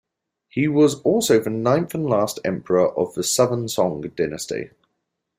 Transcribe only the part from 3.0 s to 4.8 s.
the Southern Song dynasty.